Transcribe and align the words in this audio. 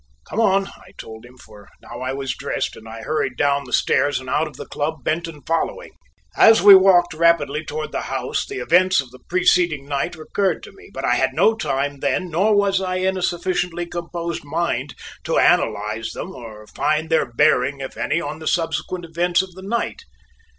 "Come 0.27 0.39
on!" 0.39 0.65
I 0.77 0.93
told 0.97 1.27
him, 1.27 1.37
for 1.37 1.69
now 1.79 1.99
I 2.01 2.11
was 2.11 2.33
dressed, 2.33 2.75
and 2.75 2.89
I 2.89 3.03
hurried 3.03 3.37
down 3.37 3.65
the 3.65 3.71
stairs 3.71 4.19
and 4.19 4.31
out 4.31 4.47
of 4.47 4.57
the 4.57 4.65
club, 4.65 5.03
Benton 5.03 5.43
following. 5.45 5.91
As 6.35 6.59
we 6.59 6.73
walked 6.73 7.13
rapidly 7.13 7.63
toward 7.63 7.91
the 7.91 8.01
house 8.09 8.43
the 8.43 8.57
events 8.57 8.99
of 8.99 9.11
the 9.11 9.19
preceding 9.29 9.85
night 9.85 10.15
recurred 10.15 10.63
to 10.63 10.71
me, 10.71 10.89
but 10.91 11.05
I 11.05 11.17
had 11.17 11.33
no 11.35 11.53
time 11.53 11.99
then 11.99 12.31
nor 12.31 12.55
was 12.55 12.81
I 12.81 12.95
in 12.95 13.15
a 13.15 13.21
sufficiently 13.21 13.85
composed 13.85 14.43
mind 14.43 14.95
to 15.25 15.37
analyze 15.37 16.13
them 16.13 16.31
nor 16.31 16.65
find 16.65 17.11
their 17.11 17.31
bearing, 17.31 17.79
if 17.79 17.95
any, 17.95 18.19
on 18.19 18.39
the 18.39 18.47
subsequent 18.47 19.05
events 19.05 19.43
of 19.43 19.51
the 19.53 19.61
night. 19.61 20.05